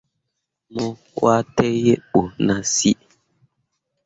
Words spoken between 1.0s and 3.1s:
pwãa tekǝbo nah sǝǝ.